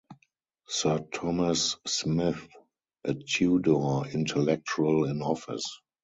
Sir 0.67 1.05
Thomas 1.13 1.77
Smith: 1.85 2.47
A 3.03 3.13
Tudor 3.13 4.07
Intellectual 4.11 5.03
in 5.05 5.21
Office. 5.21 5.79